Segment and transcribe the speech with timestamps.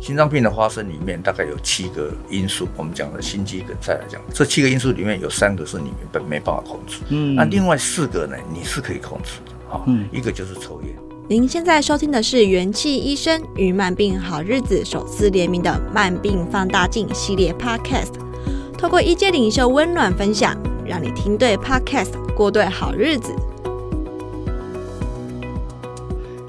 [0.00, 10.94] 心脏病的发生里面大概有七个因素，我们讲的心肌梗塞来讲，这七个因素里面有三个是你原本没办法控制，嗯，那另外四个呢，你是可以控制的，哈，嗯，一个就是抽烟。
[11.28, 18.14] 您现在收听的是元气医生与慢病好日子首次联名的慢病放大镜系列 Podcast，
[18.78, 23.34] 透过医界领袖温暖分享，让你听对 Podcast，过对好日子。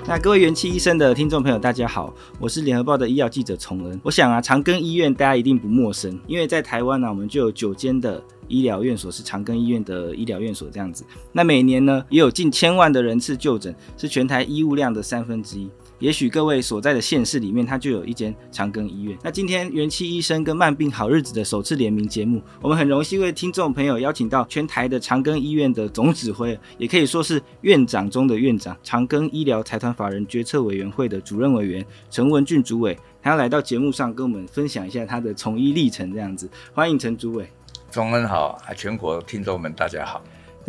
[0.10, 4.02] 那各位元气医生的听众朋友，大家好，我是联合报的医药记者崇恩。
[4.02, 11.06] 我想啊，长庚医院大家一定不陌生，因为在台湾呢、我们就有九间的医疗院所是长庚医院的医疗院所这样子。
[11.32, 15.70] 那每年呢，也有近千万的人次就诊，是全台医务量的三分之一。
[16.00, 19.18] 也许各位所在的县市里面，它就有一间长庚医院。
[19.22, 36.50] 那今天元气医生跟慢病好日子的首次联名节目，我们很荣幸为听众朋友邀请到全台的长庚医院的总指挥，也可以说是院长中的院长，长庚医疗财团法人决策委员会的主任委员陈文俊主委，他要来到节目上跟我们分享一下他的从医历程，这样子。
[36.74, 37.50] 欢迎陈主委。
[37.92, 40.24] 崇恩好，全国听众们大家好。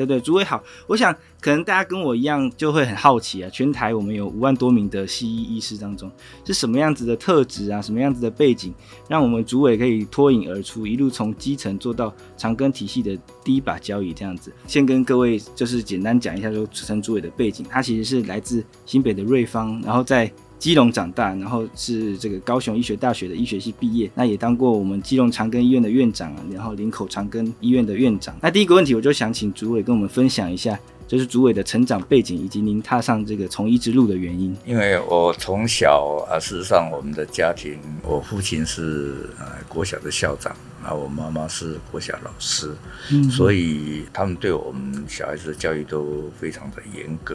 [0.06, 0.62] 对对，主委好。
[0.86, 6.10] 我想可能大家跟我一样就会很好奇啊，全台我们有五万多名的西医医师当中，
[6.44, 8.72] 是什么样子的特质啊，什么样子的背景，
[9.08, 14.52] 让我们主委可以脱颖而出，一路从基层做到长庚体系的第一把交椅这样子。
[14.66, 20.30] 先跟各位就是简单讲一下说陈主委的背景，他其实是来自新北的瑞芳，然后在。
[20.60, 28.36] 基隆长大，然后是这个高雄医学大学的医学系毕业，那也当过我们基隆长庚医院的院长啊，然后林口长庚医院的院长。
[28.42, 30.78] 那第一个问题，我就想请主委跟我们分享一下，
[31.08, 34.54] 就是主委的成长背景以及您踏上这个从医之路的原因。
[34.66, 40.54] 因为我从小啊，事实上我们的家庭，我父亲是呃国小的校长，
[40.84, 42.70] 啊，我妈妈是国小老师，
[43.10, 47.34] 嗯，所以他们对我们小孩子的教育都非常的严格。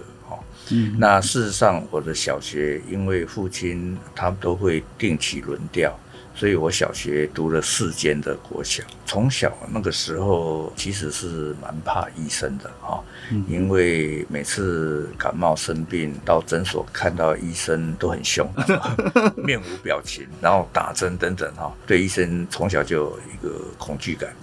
[0.72, 5.98] 嗯，那事实上，我的小学因为父亲他们都会定期轮调，
[6.34, 8.84] 所以我小学读了四间的国小。
[9.06, 13.04] 从小那个时候其实是蛮怕医生的哈，
[13.48, 18.50] 因为每次感冒生病到诊所看到医生都很凶，
[19.38, 24.34] 面无表情，然后打针等等哈，对医生从小就有一个恐惧感。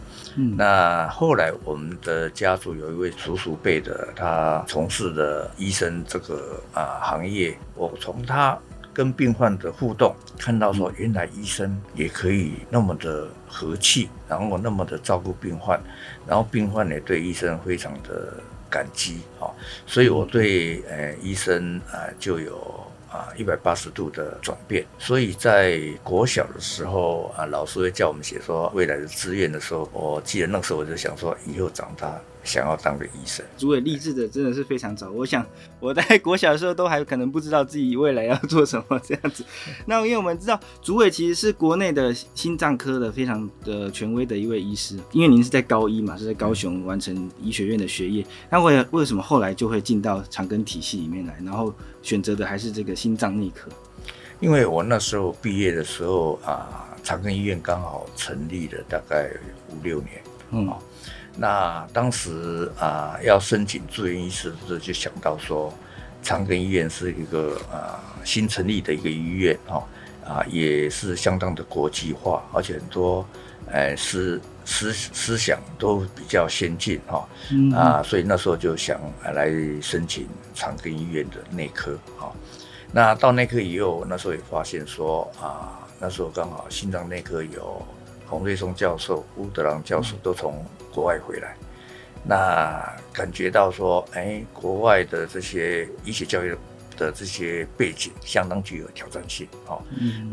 [0.56, 8.58] 那后来我们的家族有一位叔叔辈的，他从事的医生这个啊行业，我从他
[8.92, 15.80] 跟病患的互动看到说，原来医生也可以那么的和气，然后那么的照顾病患，
[16.26, 18.34] 然后病患也对医生非常的
[18.70, 19.50] 感激啊，
[19.86, 22.86] 所以我对呃医生啊就有。
[23.12, 32.18] 啊，一百八十度的转变，所以在国小的时候啊，老师会叫我们写说未来的志愿的时候，我记得那时候我就想说，以后长大。
[32.44, 35.10] 想要当个医生，主委励志的真的是非常早。
[35.10, 35.46] 我想
[35.78, 39.44] 我在国小的时候都还可能不知道自己未来要做什么这样子。
[39.86, 48.24] 那因为我们知道主委其实是国内的心脏科的非常的权威的一位医师，因为您是在高一嘛，是在高雄完成医学院的学业。
[48.50, 53.70] 那为为什么后来就会进到长庚体系里面来，然后选择的还是这个心脏内科？
[54.40, 59.30] 因为我那时候毕业的时候啊，长庚医院刚好成立了大概
[59.70, 60.68] 五六年，嗯。
[61.34, 65.72] 那当时啊，要申请住院医师的时候，就想到说，
[66.22, 69.82] 长庚医院是一个啊新成立的一个医院哈，
[70.26, 73.26] 啊也是相当的国际化，而且很多
[73.70, 77.26] 呃思思思想都比较先进哈，
[77.74, 79.00] 啊所以那时候就想
[79.32, 79.48] 来
[79.80, 82.30] 申请长庚医院的内科哈。
[82.92, 87.82] 那到内科以后，那时候也发现说啊，那时候刚好心脏内科有。
[88.32, 91.54] 洪瑞松教授、乌德朗教授都从国外回来，
[92.24, 92.82] 那
[93.12, 96.56] 感觉到说，哎、欸，国外的这些医学教育
[96.96, 99.82] 的这些背景相当具有挑战性，哦，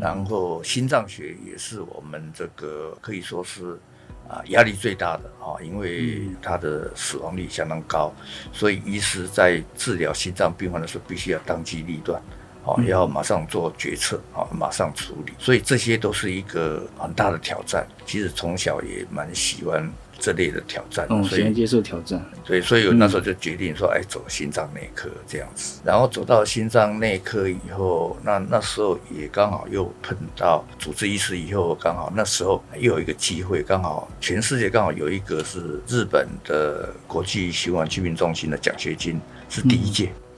[0.00, 3.78] 然后心脏学也是我们这个可以说是
[4.26, 8.10] 啊压力最大的，哦，因为它的死亡率相当高，
[8.50, 12.18] 所以医师在治疗心脏病患的时候必须要当机立断。
[12.64, 17.86] 哦，要马上做决策，哦，马上处理，所以这些都是一个很大的挑战。
[18.04, 22.22] 其实从小也蛮喜欢这类的挑战，嗯，所以接受挑战。
[22.44, 25.80] 对，所以我那时候就决定说，哎，走心脏内科这样子。
[25.84, 39.18] 然后走到心脏内科以后，那那时候也刚好又碰到主治医师，以后刚好那时候又有一个机会，刚好全世界刚好有一个是日本的国际循环疾病中心的奖学金
[39.48, 40.29] 是第一届，嗯，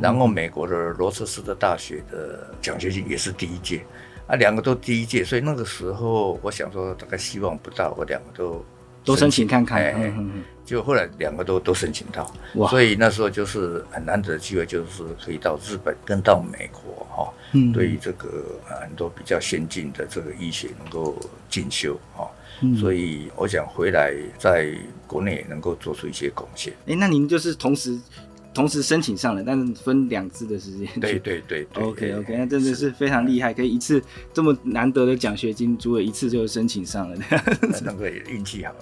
[0.00, 3.84] 然后美国的罗彻斯特大学的奖学金也是第一届。
[4.26, 8.64] 啊，两个都第一届，所以那个时候我想说，大概希望不大，我两个都
[9.04, 10.12] 都申请看看，哎，
[10.64, 21.16] 就后来两个都都申请到，哇，所以那时候就是很难得的机会，就是可以到日本跟到美国哈，嗯，对于这个很多比较先进的这个医学能够
[21.48, 22.28] 进修哈，
[22.80, 24.74] 所以我想回来在
[25.06, 26.72] 国内也能够做出一些贡献。
[26.88, 27.96] 哎，那您就是同时。
[28.56, 30.88] 同时申请上了，但是分两次的时间。
[30.98, 37.16] 对对对，对，OK OK，那真的是非常厉害，可以一次这么难得的奖学金，朱伟一次就申请上了。
[37.84, 38.74] 那个 运气好，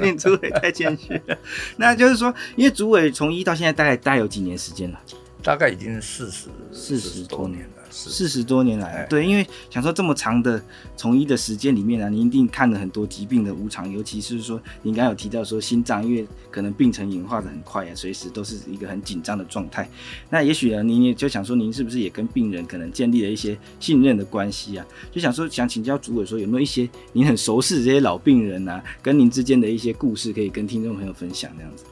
[0.00, 1.36] 运朱伟太谦虚了。
[1.76, 4.98] 那就是说，因为朱伟从一到现在大概大概有几年时间了？
[5.42, 7.77] 大概已经四十四十多年了。
[7.90, 10.62] 四十多年来，对，因为想说这么长的
[10.96, 19.88] 从医的时间里面呢、啊，您一定看了很多疾病的无常，尤其是说您刚刚有提到说心脏，因为可能病程演化的很快啊，随时都是一个很紧张的状态。
[20.30, 24.86] 那也许呢，您也就想说，您是不是也跟病人可能建立了一些信任的关系啊？
[25.10, 31.84] 就想说，想请教主委说，有没有一些您很熟悉这些老病人啊，跟您之间的一些故事，可以跟听众朋友分享这样子？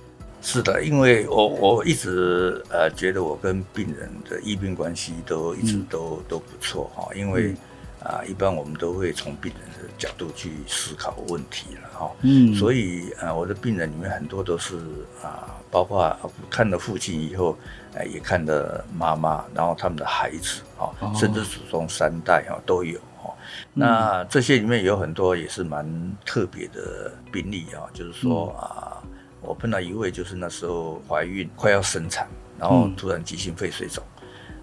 [0.48, 7.50] 是的，因为我我一直呃觉得我跟病人的医病关系都一直都、嗯、都不错哈，因为
[7.98, 14.76] 啊、呃、一般我们都会从病人的角度去思考问题了哈，嗯，所以啊、呃、我的病人里面很多都是
[15.20, 16.16] 啊、呃，包括
[16.48, 17.58] 看了父亲以后，
[17.94, 23.34] 呃、也看了妈妈，然后他们的孩子啊，哦、甚至祖宗三代啊都有哈，
[23.74, 25.84] 那这些里面有很多也是蛮
[26.24, 29.02] 特别的病例啊，就是说啊。
[29.02, 29.15] 呃
[29.46, 32.26] 我碰到一位，就是那时候怀孕快要生产，
[32.58, 34.02] 然后突然急性肺水肿，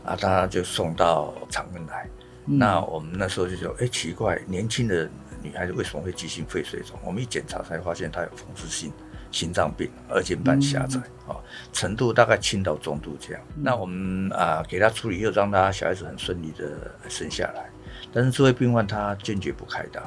[0.03, 2.07] 嗯、啊，他就送到长庚来。
[2.45, 5.09] 嗯、那我们那时候就说，哎、欸，奇怪，年轻的
[5.41, 6.99] 女孩子为什么会急性肺水肿？
[7.03, 8.91] 我们一检查才发现她有风湿性
[9.31, 11.35] 心脏病，二尖瓣狭窄，啊、嗯，
[11.71, 13.41] 程度大概轻到中度这样。
[13.55, 17.69] 嗯、那我们啊给她处理，又让她小孩子很顺利的生下来。
[18.11, 20.01] 但是这位病患她坚决不开刀。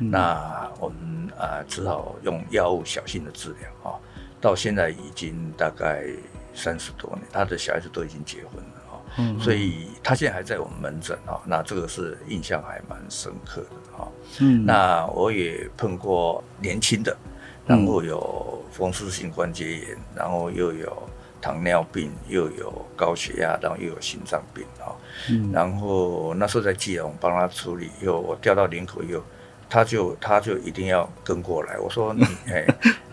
[0.00, 3.98] 嗯、那我们啊、呃，只好用药物小心的治疗啊。
[4.40, 6.04] 到现在已经大概
[6.54, 9.00] 三十多年，他的小孩子都已经结婚了啊。
[9.16, 11.40] 嗯，所以他现在还在我们门诊啊。
[11.46, 14.08] 那这个是印象还蛮深刻的啊。
[14.40, 17.16] 嗯，那我也碰过年轻的，
[17.66, 21.02] 然后有风湿性关节炎，然后又有
[21.40, 24.92] 糖尿病，又有高血压，然后又有心脏病啊。
[25.30, 29.24] 嗯，然后那时候在基隆帮他处理，又我调到林口又。
[29.74, 32.64] 他就他就一定要跟过来，我说你 哎，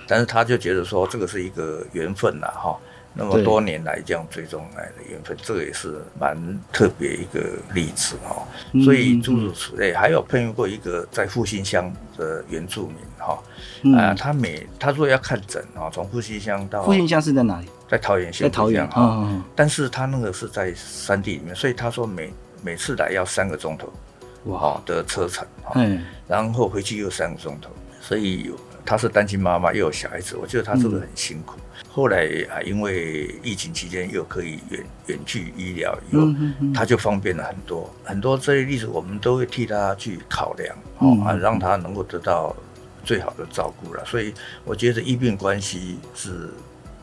[0.07, 2.77] 但是他就觉得说这个是一个缘分呐哈，
[3.15, 6.37] 那么多年来这样追踪来的缘分，这个也是蛮
[6.71, 7.43] 特别一个
[7.73, 8.47] 例子哈。
[8.85, 13.41] 所以诸如此类，还有碰到过一个在复兴乡的原住民哈，
[13.99, 17.67] 啊，他每他说要看诊啊，从复兴乡到复兴乡是在哪里？
[17.89, 22.31] 在桃园县，在桃园哈，但是他那个是在山地里面，所以他说每
[22.61, 23.91] 每次来要三个钟头。
[24.45, 25.45] 哇，的车程，
[25.75, 27.69] 嗯，然后回去又三个钟头，
[28.01, 28.51] 所以
[28.83, 31.55] 他是单亲妈妈，又有小孩子，我觉得他真的很辛苦。
[31.57, 36.27] 嗯、后来啊，因为疫情期间又可以远远距医疗，以后
[36.73, 38.37] 他就方便了很多很多。
[38.37, 42.55] 这些例子我们都会替他去考量，哦啊，让他能够得到
[43.03, 44.03] 最好的照顾了。
[44.05, 44.33] 所以
[44.65, 46.49] 我觉得医病关系是。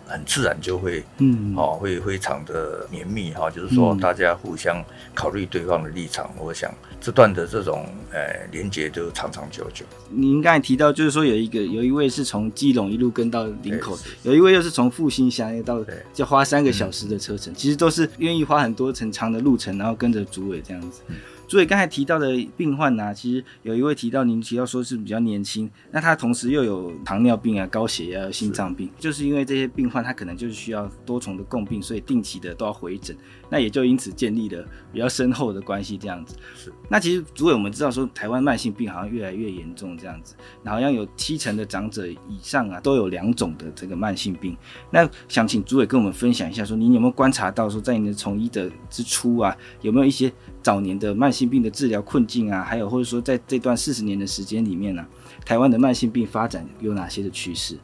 [0.09, 4.83] 很自然就会，嗯，哦，会非常的绵密哈，就是说大家互相
[5.15, 9.85] 考虑对方的立场，嗯、我想这段的这种呃连接就长长久久。
[10.11, 15.85] 您刚才提到，就是说有一个有一位是从基隆一路跟到林口，有一位又是从复兴乡到，
[16.15, 21.03] 就花三个小时的车程，嗯、其实都是愿意花很多程长的路程，然后跟着主委这样子。
[21.09, 21.17] 嗯
[21.49, 33.17] 所以刚才提到的病患呢、啊，其实有一位提到，您提到说是比较年轻，那他同时又有糖尿病啊、高血压、心脏病，就是因为这些病患他可能就是需要多重的共病，所以定期的都要回诊，
[33.51, 36.37] 那也就因此建立了比较深厚的关系这样子。
[36.55, 44.57] 是，那其实主委我们知道说，台湾慢性病好像越来越严重这样子，那好像有七成的长者以上啊都有两种的这个慢性病。
[44.91, 55.09] 那想请主委跟我们分享一下，说您有没有观察到说，在您的从医的之初啊，有没有一些早年的慢性病的治疗困境啊，还有或者说在这段四十年的时间里面呢、啊，
[55.45, 57.79] 台湾的慢性病发展有哪些的趋势？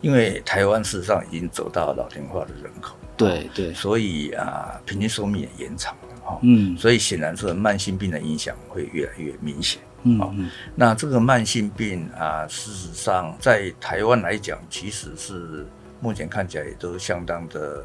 [0.00, 6.38] 因为台湾事实上已经走到老龄化的人口，对对，所以啊，平均寿命也延长了哈。
[6.42, 9.80] 嗯，所以显然这个慢性病的影响会越来越明显。
[10.04, 10.34] 嗯好，
[10.74, 15.64] 那这个慢性病啊，事实上在台湾来讲，其实是
[16.00, 17.84] 目前看起来也都相当的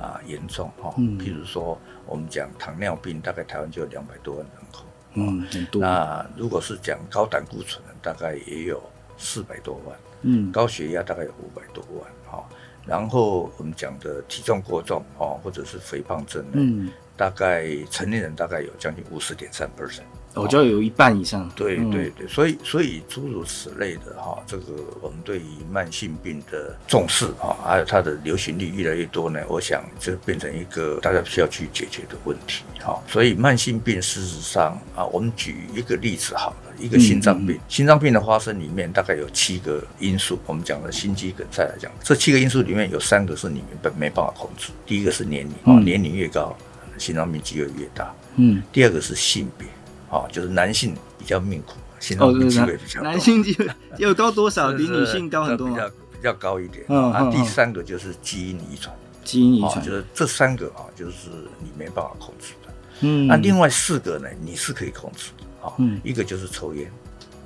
[0.00, 0.94] 啊严重哈。
[0.96, 4.84] 嗯，譬如说我们讲糖尿病，大概台湾就有两百多万人口。
[5.14, 5.82] 嗯，很多。
[5.82, 8.82] 那如果是讲高胆固醇，大概也有
[9.18, 9.98] 四百多万。
[10.22, 12.10] 嗯，高血压大概有五百多万。
[12.30, 12.48] 哈，
[12.88, 20.02] 然后我们讲的体重过重哦，或者是肥胖症，嗯，大概成年人大概有将近五十点三 percent。
[20.34, 24.64] 我觉得有一半以上，对对对，所以所以诸如此类的哈，这个
[25.00, 33.02] 我们对于慢性病的重视哈，还有它的流行率越来越多呢，我想这变成一个大家需要去解决的问题哈。
[33.08, 46.56] 所以慢性病事实上啊，我们举一个例子好了，一个心脏病，心脏病的发生里面大概有七个因素，我们讲的心肌梗塞来讲，这七个因素里面有三个是你们没办法控制，第一个是年龄啊，年龄越高，
[46.96, 49.66] 心脏病机会越大，嗯，第二个是性别。
[50.10, 53.04] 哦，就是男性比较命苦，心脏病机会比较高。
[53.04, 54.72] 男性机会 有高多少？
[54.72, 56.84] 比女性高很多比较比较高一点。
[56.88, 62.72] 嗯，那第三个就是基因遗传，基因遗传就是这三个啊，就是你没办法控制的。
[63.00, 65.66] 嗯，那另外四个呢，你是可以控制的。
[65.66, 65.74] 啊，
[66.04, 66.90] 一个就是抽烟，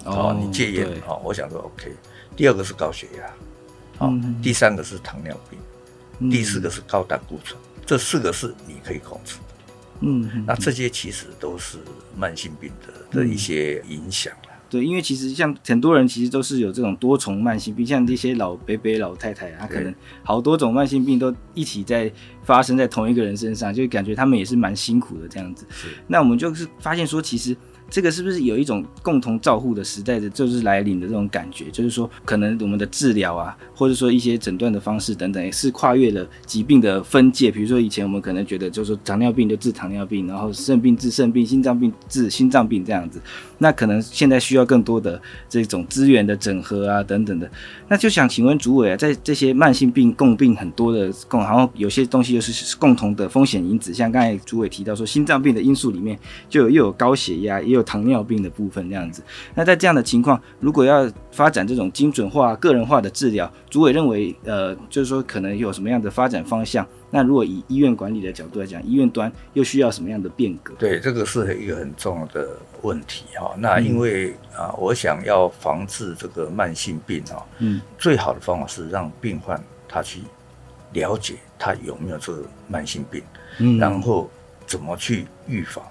[0.05, 1.91] 哦，你戒烟啊，我想说 OK。
[2.37, 9.52] 第二个是高血压，啊，第三个是糖尿病，第四个是高胆固醇，这四个是你可以控制的。
[10.03, 11.79] 嗯，那这些其实都是
[12.17, 14.51] 慢性病的的一些影响了。
[14.69, 25.67] 对，因为其实像很多人其实都是有这种多重慢性病，像这些老伯伯、老太太，啊可能好多种慢性病都一起在发生在同一个人身上，就感觉他们也是蛮辛苦的这样子。
[25.71, 27.57] 是，那我们就是发现说，其实。
[27.93, 31.67] 这个是不是有一种共同照护的时代的，就是来临的这种感觉？
[31.71, 37.51] 就是说，可能我们的治疗啊，或者说一些诊断的方式等等，也是跨越了疾病的分界。
[37.51, 43.21] 比如说，以前我们可能觉得，就是说糖尿病就治糖尿病，然后肾病治肾病，心脏病治心脏病这样子。
[43.59, 45.21] 那可能现在需要更多的
[45.51, 47.49] 这种资源的整合啊，等等的。
[47.89, 56.19] 那就想请问主委啊，在这些慢性病共病很多的共，然后有些东西又是共同的风险因子，像刚才主委提到说，心脏病的因素里面
[56.49, 59.23] 就有又有高血压，也有糖尿病的部分这样子，
[59.55, 66.87] 那在这样的情况，如果要发展这种精准化、个人化的治疗，主委认为，呃，就是说可能有什么样的发展方向？
[67.11, 70.75] 那如果以医院管理的角度来讲，医院端又需要什么样的变革？
[70.79, 73.55] 对，这个是一个很重要的问题哈。
[73.59, 80.21] 那因为啊、嗯呃，我想要防治这个慢性病哈，嗯，最好的方法是让病患他去
[80.95, 83.23] 了解他有没有这个慢性病，
[83.59, 84.31] 嗯，然后
[84.67, 85.85] 怎么去预防。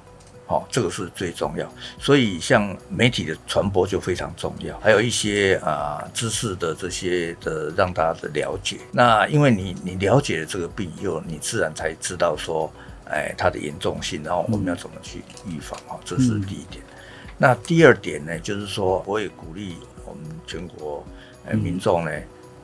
[0.52, 1.66] 哦，这个是最重要，
[1.98, 8.78] 所以像媒体的传播就非常重要，还有一些啊、呃、知识的这些的让大家的了解。
[8.92, 12.70] 那因为你你了解了这个病以后，你自然才知道说，
[13.06, 16.84] 哎，它的严重性，然后我们要怎么去预防啊，这是第一点。
[16.84, 16.98] 嗯、
[17.38, 21.06] 那第二点呢，就是说我也鼓励我们全国
[21.46, 22.12] 呃民众呢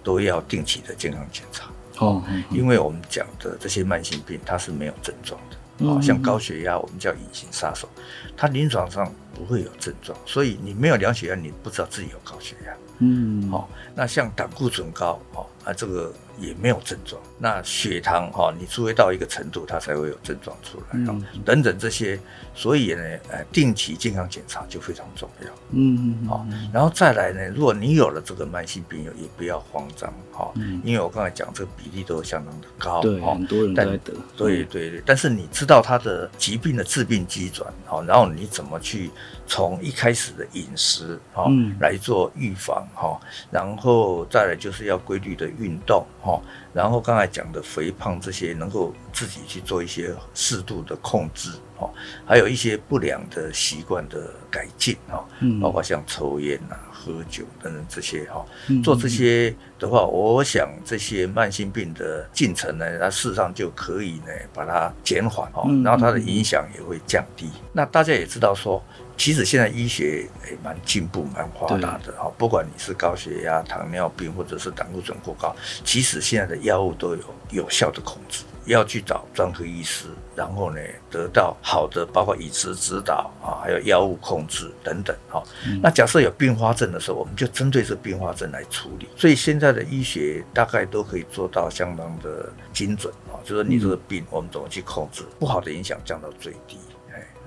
[0.03, 5.55] 都要定期的健康检查哦，因为我们讲的这些慢性病它是没有症状的。
[5.79, 7.87] 啊，像高血压，我们叫隐形杀手，
[8.35, 12.73] 它临床上不会有症状，所以你没有量血压，你不知道自己有高血压。
[12.99, 17.21] 嗯，好，那像胆固醇高，哦，啊，这个也没有症状。
[17.37, 22.17] 那血糖，哈，你除非到一个程度，它才会有症状出来，嗯，等等这些，
[22.55, 25.47] 所以呢，呃，定期健康检查就非常重要。
[25.71, 30.51] 嗯嗯，好，然后再来呢，如果你有了这个慢性病，也不要慌张，哈，
[30.85, 34.13] 因为我刚才讲这个比例都相当的高，对，很多人都在得。
[34.37, 39.11] 对对对，但是你知道他的疾病的致病机转，好，然后你怎么去
[39.45, 42.87] 从一开始的饮食，哈，来做预防。
[42.93, 43.19] 哈，
[43.51, 46.39] 然后再来就是要规律的运动，哈，
[46.73, 51.89] 然后刚才讲的肥胖这些，能够自己去做一些适度的控制，哈，
[52.25, 55.25] 还有一些不良的习惯的改进，哈，
[55.61, 58.45] 包括像抽烟啊、喝酒等等这些，哈，
[58.83, 67.49] 做这些的话，我想这些慢性病的进程呢，它事实上就可以呢把它减缓，哈，然后它的影响也会降低。
[67.73, 68.81] 那大家也知道说。
[69.17, 78.43] 其实现在医学也蛮进步、蛮发达的哈，不管你是高血压、糖尿病，或者是胆固醇过高，其实现在的药物都有有效的控制。
[78.67, 85.41] 要去找专科医师，然后呢得到好的，包括饮食指导啊，还有药物控制等等哈。
[85.81, 89.07] 那假设有并发症的时候，我们就针对这并发症来处理。
[89.15, 96.77] 所以现在的医学大概都可以做到相当的精准啊，就是说你这个病我们怎么去控制，不好的影响降到最低。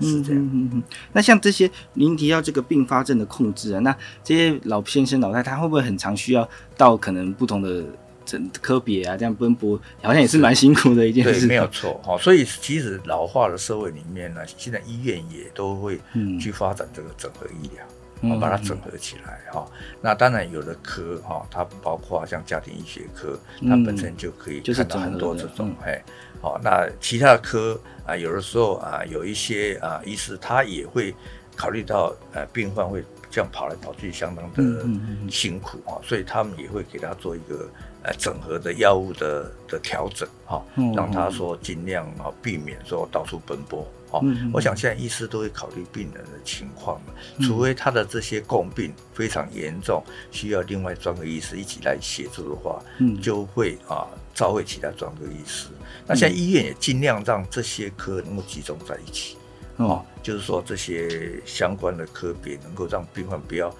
[0.01, 0.83] 是这样，嗯嗯嗯。
[1.13, 7.83] 那像这些您提到这个并发症的控制啊，那这些老先生、老太太会不会很常需要到可能不同的
[8.25, 11.41] 诊科别啊，这样奔波，好像也是蛮辛苦的一件事。
[11.41, 12.17] 对，没有错哈。
[12.17, 15.99] 所以其实老化的社会里面呢，现在医院也都会
[16.39, 17.85] 去发展这个整合医疗。
[18.23, 19.65] 我把它整合起来哈。
[19.99, 23.35] 那当然有的科哈，它包括像家庭医学科，
[23.67, 25.99] 它本身就可以看到很多这种哎。
[26.41, 31.13] 好，那其他的科啊，有的时候啊，有一些啊医师他也会
[31.55, 34.83] 考虑到呃病患会这样跑来跑去，相当的
[35.29, 37.69] 辛苦啊，所以他们也会给他做一个
[38.03, 40.63] 呃整合的药物的的调整哈，
[40.95, 43.87] 让他说尽量啊避免说到处奔波。
[44.11, 47.01] 哦，我想现在医师都会考虑病人的情况，
[47.41, 52.81] 除非他的这些共病非常严重，需要另外专科医师一起来协助的话，
[53.21, 55.67] 就会啊召回其他专科医师。
[56.05, 59.37] 那现在医院也尽量让这些科能够集中在一起，
[59.77, 63.73] 哦，就是说这些相关的科别能够让病患不要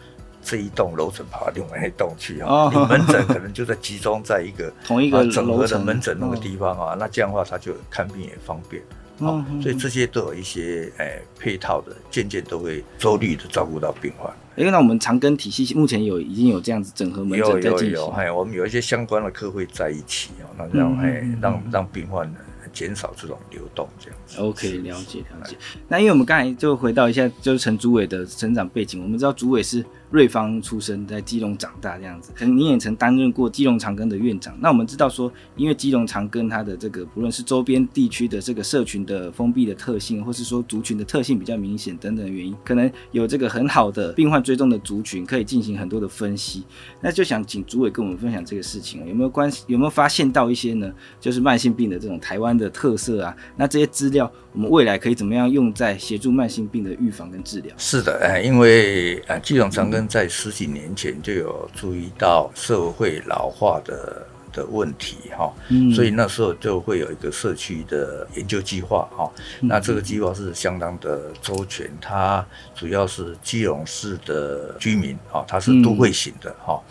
[0.44, 8.82] 这一栋楼层跑到另外一栋去啊，你门诊可能就在集中在一个 同一个整合的门诊那个地方啊，那这样的话他就看病也方便。
[9.22, 14.32] 哦，所以这些都有一些诶、欸、配套的，渐渐都会周率的照顾到病患。
[14.58, 17.92] 因为那我们长庚体系目前有已经有这样子整合门诊在进行。
[17.92, 22.30] 有有有，哎，我们有一些相关的科会在一起哦，那这样哎，让让病患
[22.74, 24.40] 减少这种流动这样子。
[24.40, 25.56] OK，了解了解。
[25.88, 29.86] 那因为我们刚才就回到一下，就是陈主委的成长背景，我们知道主委是。
[30.12, 34.54] 瑞芳出生，在基隆长大这样子，可能你也曾担任过基隆长庚的院长。
[34.60, 46.66] 那我们知道说，因为基隆长庚它的这个不论是周边地区的这个社群的封闭的特性，或是说族群的特性比较明显等等的原因，可能有这个很好的病患追踪的族群，可以进行很多的分析。
[47.00, 49.64] 那就想请主委跟我们分享这个事情，有没有关系？
[49.68, 50.92] 有没有发现到一些呢？
[51.22, 53.36] 就是慢性病的这种台湾的特色啊？
[53.58, 57.74] 那这些资料，我们未来可以怎么样用在协助慢性病的预防跟治疗？
[57.78, 65.52] 是的，哎，因为啊，基隆长庚在十几年前就有注意到社会老化的的问题哈，
[65.94, 69.32] 所以那时候就会有一个社区的研究计划哈。
[69.62, 76.82] 那这个计划是相当的周全，它主要是基隆市的居民哈，它是都会型的哈。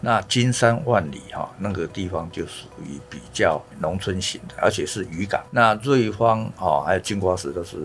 [0.00, 5.42] 那金山万里哈那个地方就属于比较农村型的，而且是渔港。
[5.50, 7.76] 那瑞芳哈还有金瓜石都是。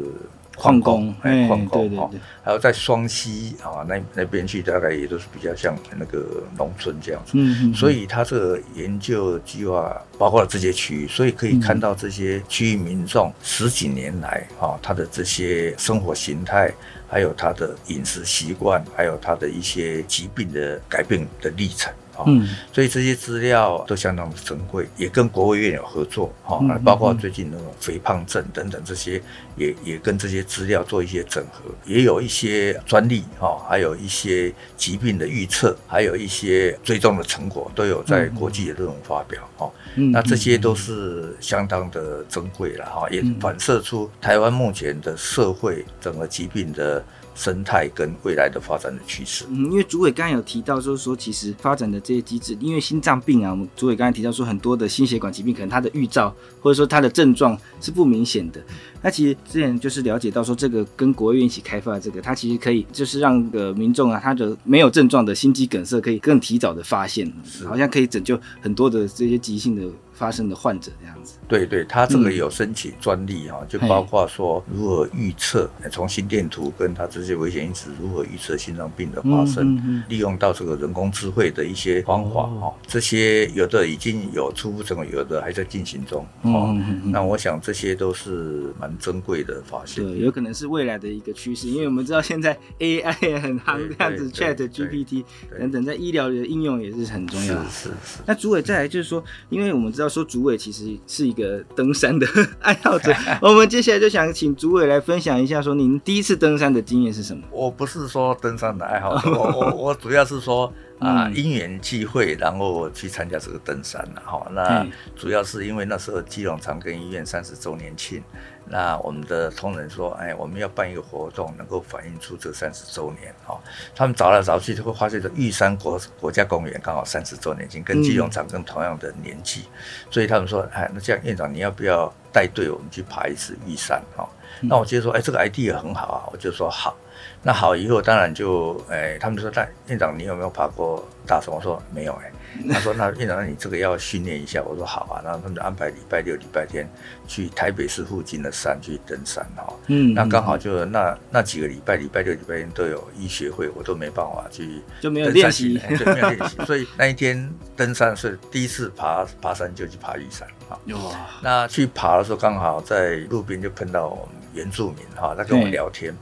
[0.55, 2.09] 矿工，哎，矿工哈，
[2.43, 7.33] 还有在双溪啊，那那边去，大概也都是比较像那个农村这样子。
[7.35, 7.73] 嗯嗯。
[7.73, 16.71] 所以他这个研究计划包括了这些区域，所以可以看到这些区域民众十几年来啊，他的这些生活形态，
[17.07, 21.93] 还有他的饮食习惯，还有他的一些疾病的改变的历程。
[22.25, 29.21] 嗯，所以这些资料都相当的珍贵，也跟国务院有合作哈，包括最近那种肥胖症等等这些，
[29.57, 39.71] 也也跟这些资料做一些整合，也有一些专利哈，还有一些疾病的预测，还有一些追踪的成果都有在国际的论文发表哈。
[39.95, 47.03] 那这些都是相当的珍贵了哈，也反射出台湾目前的社会整个疾病的。
[47.35, 49.45] 生态跟未来的发展的趋势。
[49.49, 58.59] 嗯，因为主委刚刚有提到，就是说其实发展的这些机制，因为心脏病啊，我们主委刚才提到说很多的心血管疾病，可能它的预兆或者说它的症状是不明显的。
[59.05, 69.83] 那其实之前就是了解到说，这个跟国务院一起开发的这个，它其实可以就是让个民众啊，他的没有症状的心肌梗塞可以更提早的发现，是好像可以拯救很多的这些急性的。
[70.17, 86.25] 发生的患者这样子，对对，他这个有申请专利哈，就包括说如何预测从心电图跟他这些危险因子如何预测心脏病的发生，利用到这个人工智慧的一些方法哈，这些有的已经有初步成果，有的还在进行中。
[86.43, 95.23] 嗯，那我想这些都是蛮珍贵的发现，对，有可能是未来的一个趋势， 因为我们知道现在 AI 也很夯，这样子 Chat GPT
[95.59, 97.63] 等等，在医疗的应用也是很重要。
[97.65, 98.19] 是是是。
[98.25, 100.09] 那主委再来就是说，因为我们知道。
[100.15, 102.25] 说主委其实是一个登山的
[102.61, 107.43] 爱好者， 我们接下来就想请主委来分享一下，说您第一次登山的经验是什么？
[107.51, 114.47] 我不是说登山的爱好者，我我我主要是说啊，因缘际会，然后我去参加这个登山了哈。
[114.51, 118.23] 那主要是因为那时候基隆长庚医院三十周年庆。
[118.67, 123.59] 那我们的同仁说，哎，我们要办一个活动，能够反映出这三十周年哈。
[123.93, 129.65] 他们找来找去，就会发现这玉山国国家公园刚好三十周年庆，跟基隆长庚同样的年纪，
[130.09, 134.27] 所以他们说，哎，那这样院长你要不要带队我们去爬一次玉山哈？
[134.61, 136.97] 那我接着说，哎，这个 idea 很好啊，我就说好。
[137.45, 141.55] 那好以后当然就，哎，他们说，但院长你有没有爬过大松？
[141.55, 142.31] 我说没有哎。
[142.71, 146.89] 他说：“那院长， 那你这个要训练一下。”我说：“好啊。”然后他们就安排礼拜六、礼拜天
[147.27, 149.73] 去台北市附近的山去登山哈。
[149.87, 156.55] 嗯，那刚好就那那几个礼拜，礼拜六、礼拜天都有医学会，我都没办法去，就没有练习，就没有练习。
[156.65, 160.79] 所以那一天登山是第一次爬爬山，就去爬玉山啊。
[160.93, 161.27] 哇！
[161.43, 166.15] 那去爬的时候，刚好在路边就碰到我们原住民哈，他跟我聊天。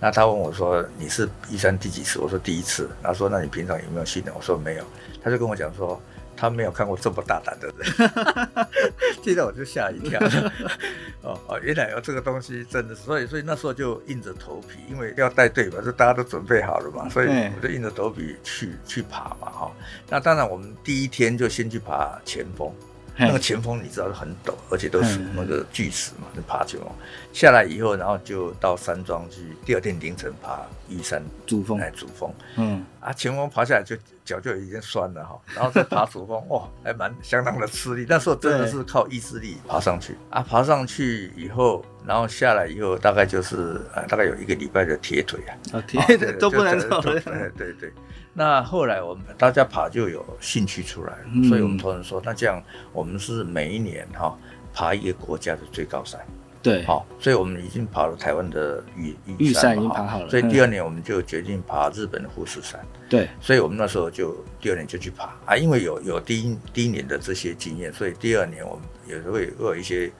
[0.00, 4.84] 那他问我说：“你是一三第几次？”我说：“第一次。”他说：“那你平常有没有训练？”我说：“没有。”
[5.22, 6.00] 他就跟我讲说。
[6.36, 8.66] 他没有看过这么大胆的人，
[9.22, 10.18] 听到我就吓一跳。
[11.22, 19.72] 哦哦，原来有这个东西，真的是，所以所以那时候就硬着头皮，因为要带队嘛，就大家都准备好了嘛，所以我就硬着头皮去去爬嘛，哈。
[20.10, 22.68] 那当然，我们第一天就先去爬前锋。
[23.16, 26.88] 那个前锋你知道是很陡，而且都是那个巨石嘛，就爬前锋
[27.32, 29.56] 下来以后，然后就到山庄去。
[29.64, 38.06] 第二天凌晨爬玉山主峰，哎，主峰，嗯，啊，前锋爬下来就脚就已经酸了哈，然后再爬主峰，哇，还蛮相当的吃力。
[38.08, 45.38] 那时候真的是靠意志力爬上去啊，爬上去以后，然后下来以后，大概就是呃，大概有一个礼拜的铁腿
[45.70, 47.20] 啊，铁腿都不能走了。
[47.20, 47.92] 对对对。
[48.32, 52.60] 那后来我们大家爬就有兴趣出来了，嗯、所以我们同仁说，那这样
[52.92, 54.34] 我们是每一年哈
[54.72, 56.18] 爬一个国家的最高山，
[56.64, 65.36] 对，好，所以我们已经爬了台湾的玉玉山，已经爬好了，所以第二年我们就决定爬日本的富士山，对，所以我们那时候就第二年就去爬。
[65.44, 70.10] 啊，因为有有第一第一年的这些经验，所以第二年我们也会会有一些。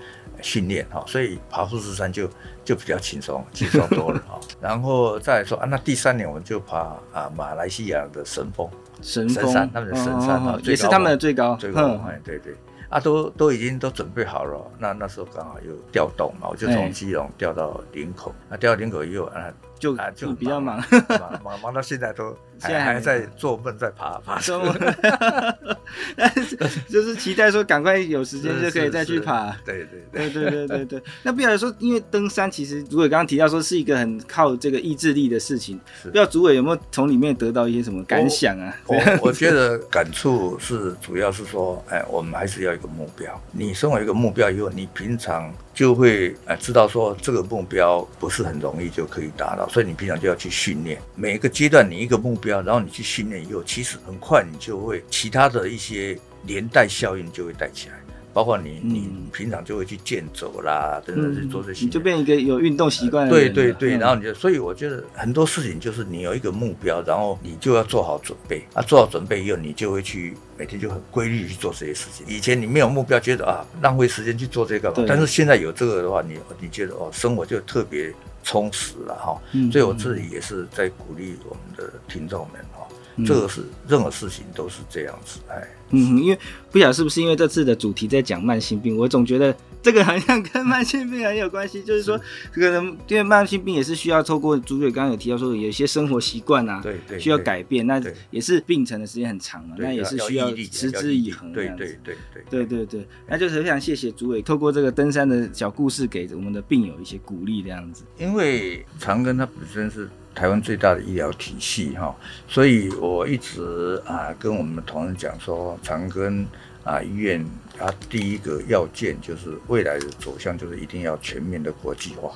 [0.43, 2.29] 训练哈，所以爬富士山就
[2.65, 4.39] 就比较轻松，轻松多了哈。
[4.61, 6.79] 然后再来说啊，那第三年我们就爬
[7.13, 8.69] 啊马来西亚的神峰，
[9.01, 9.51] 神峰。
[9.51, 11.55] 山，他们的神山哈，也是他们的最高。
[11.55, 12.53] 最高，哎对对，
[12.95, 19.53] 啊都都已经都准备好了，那那时候刚好又调动嘛，我就从基隆调到林口，那调到林口以后啊。
[19.77, 24.59] 就啊，就比较忙，忙 忙忙到现在都还现在还在做梦，在爬爬山。
[26.17, 26.57] 但是
[26.89, 29.55] 就是期待说，赶快有时间就可以再去爬。
[29.65, 31.03] 对对对对对对对。
[31.23, 35.79] 那不晓得说，因为登山其实，如果刚刚提到说是一个很靠这个意志力的事情。
[36.03, 38.75] 不知道主委有没有从里面得到一些什么感想啊？
[38.87, 43.41] 我我觉得感触是主要是说，哎，我们还是要一个目标。
[43.53, 45.53] 你身为一个目标以后，你平常。
[45.75, 51.03] 就会呃知道说这个目标不是很容易就可以达到，所以你平常就要去训练。
[51.17, 57.95] 每一个阶段你一个目标，然后你去训练以后，其实很快你就会其他的一些连带效应就会带起来。
[58.33, 63.55] 包括你，你平常就会去健走啦，等等去做这些，你就变一个有运动习惯的人。
[63.55, 68.65] 对对对，然后你就，所以我觉得很多事情就是你有一个目标，然后你就要做好准备。
[68.75, 72.27] 啊，做好准备以后，你就会去每天就很规律去做这些事情。
[72.27, 78.13] 以前你没有目标，觉得啊浪费时间去做这个嘛，但是现在有这个的话，你你觉得哦，生活就特别
[78.45, 79.43] 充实了哈。
[79.73, 82.87] 所以我自己也是在鼓励我们的听众们哈，
[83.27, 85.67] 这个是任何事情都是这样子，哎。
[85.91, 86.39] 嗯，因为
[86.73, 89.55] 不晓得是不是因为这次的主题在讲慢性病，我总觉得
[89.85, 91.81] 这个好像跟慢性病很有关系。
[91.85, 92.19] 就是说，
[92.53, 101.53] 这个人因为慢性病也是需要透过主委刚刚有提到说，有一些生活习惯啊，对对，需要改变，那也是病程的时间很长嘛，那也是需要持之以恒。
[101.53, 102.17] 对对对
[102.51, 108.05] 对对对对，那就是非常谢谢主委透过这个登山的小故事，给我们的病友一些鼓励这样子。
[108.19, 110.09] 因为长庚它本身是。
[110.35, 112.13] 台湾最大的医疗体系哈，
[112.49, 116.45] 所以我一直啊跟我们的同仁讲说，长庚
[116.85, 117.45] 啊医院
[117.77, 122.33] 它第一个要件就是未来的走向就是一定要全面的国际化。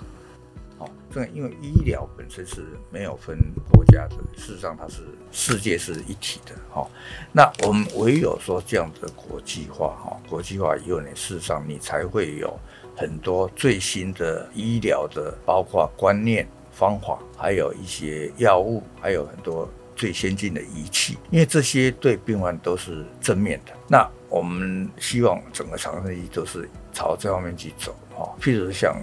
[0.79, 3.37] 好，这个因为医疗本身是没有分
[3.71, 6.89] 国家的，事实上它是世界是一体的哈。
[7.33, 12.59] 那我们唯有说这样的国际化哈，国际化以后呢，事实上你才会有
[12.97, 16.47] 很多最新的医疗的，包括观念。
[16.71, 23.73] 方法，还有一些药物，还有很多最先进的仪器，因为这些对病患都是正面的。
[23.89, 28.29] 那我们希望整个长生医都是朝这方面去走哈。
[28.41, 28.97] 譬如像，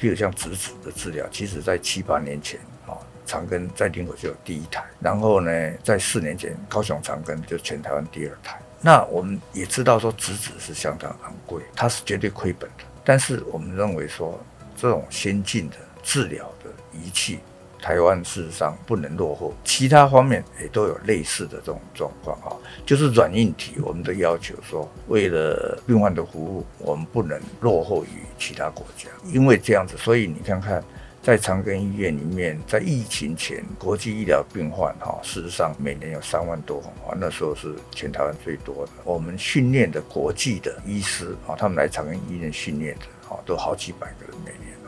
[0.00, 5.50] 譬如像直指的治疗，其实在七八年前啊，长庚在林口就有第一台，然后呢，
[5.82, 8.60] 在四年前高雄长庚就全台湾第二台。
[8.80, 12.84] 那我们也知道说直指是相当昂贵，它是绝对亏本的。
[13.04, 14.38] 但是我们认为说
[14.76, 16.70] 这种先进的治疗的。
[16.90, 17.38] 仪器，
[17.80, 30.82] 台湾事实上不能落后，其他方面也都有类似的这种状况哈，就是软硬体，我们的要求说，为了病患的服务，我们不能落后于其他国家，因为这样子，所以你看看，
[31.22, 38.92] 在长庚医院里面，在疫情前，国际医疗病患哈，事实上每年有三万多啊，那时候是全台湾最多的。
[39.04, 44.78] 我们训练的国际的医师啊，他们来长庚医院训练的啊，都好几百个人每年。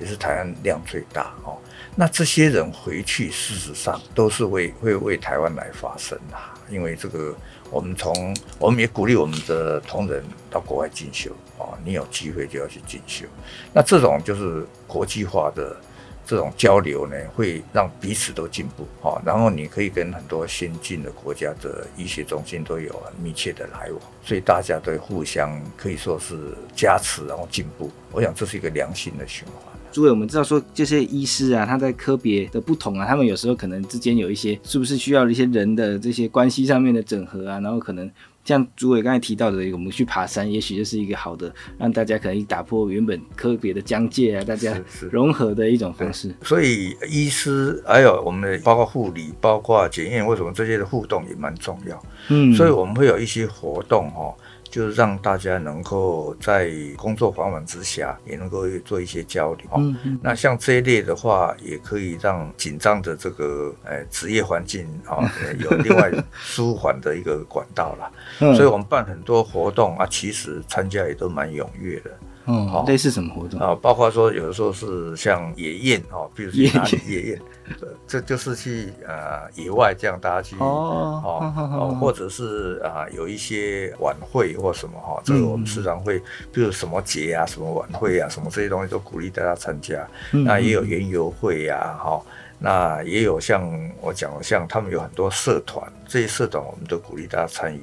[0.00, 1.58] 也是台湾量最大哦，
[2.00, 6.36] 那这些人回去，事实上都是为会为台湾来发声呐。
[6.70, 7.34] 因为这个，
[7.72, 13.26] 我们从我们也鼓励我们的同仁到国外进修啊，你有机会就要去进修。
[13.72, 15.76] 那这种就是国际化的
[16.24, 19.20] 这种交流呢，会让彼此都进步啊。
[19.26, 27.90] 然后你可以跟很多先进的国家的医学中心都有很密切的来往，所以大家都互相可以说是加持，然后进步。
[28.12, 29.76] 我想这是一个良性的循环。
[29.98, 38.08] 主委，我们知道说这些医师啊，他在科别的不同啊，他们有时候可能之间有一些是不是需要一些人的这些关系上面的整合啊，然后可能。
[38.44, 44.74] 像朱伟刚才提到的，我们去爬山，也许就是一个好的让大家可以打破原本科别的疆界啊，大家
[45.10, 46.34] 融合的一种方式。
[46.42, 52.02] 所以医师还有我们的包括护理、包括检验，为什么这些的互动也蛮重要？
[52.30, 54.34] 嗯，所以我们会有一些活动哈。
[54.78, 59.66] 就是让大家能够在工作繁忙之下，也能够做一些交流。
[59.76, 60.20] 嗯嗯。
[60.22, 65.18] 那像这一类的话，也可以让紧张的这个呃职业环境啊，
[65.58, 68.12] 有另外舒缓的一个管道了。
[68.38, 68.54] 嗯。
[68.54, 72.10] 所以我们办很多活动啊，其实参加也都蛮踊跃的。
[72.48, 73.76] 嗯，好，类似什么活动啊？
[73.80, 77.42] 包括说有的时候是像野宴哦，比如去哪里野宴，
[78.08, 86.18] 这就是去呃野外这样大家去哦哦，或者是啊有一些晚会或什么哈，这个我们时常会，
[86.50, 90.06] 比如什么节啊、什么晚会啊、什么这些东西都鼓励大家参加。
[90.32, 92.18] 那也有园游会呀，哈。
[92.58, 97.82] 那也有像我讲，像他们有很多社团，这些社团我们都鼓励大家参与，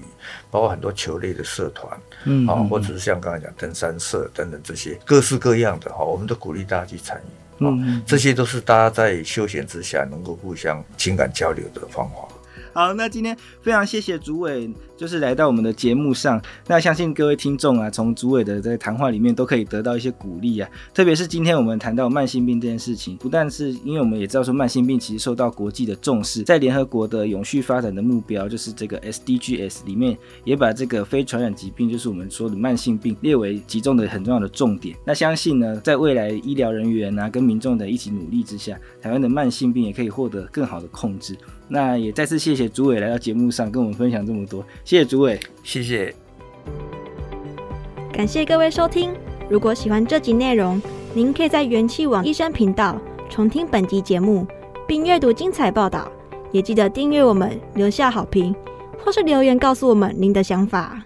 [0.52, 12.28] 包括很多球类的社团，嗯，啊，或者是像刚才讲登山社等等这些各式各样的哈，我们都鼓励大家去参与，嗯，这些都是大家在休闲之下能够互相情感交流的方法。
[12.76, 16.42] 好，那今天非常谢谢主委，就是来到我们的节目上。
[16.68, 20.70] 那相信各位听众啊，从主委的这个谈话里面都可以得到一些鼓励啊。
[20.94, 34.98] 特别是今天我们谈到慢性病这件事情，不但是因为我们也知道说慢性病其实受到国际的重视，在联合国的永续发展的目标就是这个 SDGs 里面，也把这个非传染疾病，就是我们说的慢性病列为其中的很重要的重点。
[35.06, 41.38] 那相信呢，在未来医疗人员啊跟民众的一起努力之下，台湾的慢性病也可以获得更好的控制。
[41.68, 46.14] 那也再次谢谢主委来到节目上跟我们分享这么多，谢谢主委，谢谢，
[48.14, 49.14] 感谢各位收听。
[49.50, 50.82] 如果喜欢这集内容，
[51.14, 53.00] 您可以在元气网医生频道
[53.30, 54.46] 重听本集节目，
[54.88, 56.12] 并阅读精彩报道。
[56.52, 58.56] 也记得订阅我们，留下好评，
[59.04, 61.04] 或是留言告诉我们您的想法。